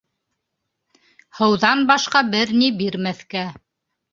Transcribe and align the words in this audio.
Һыуҙан 1.41 1.85
башҡа 1.91 2.25
бер 2.33 2.55
ни 2.63 2.73
бирмәҫкә! 2.81 3.45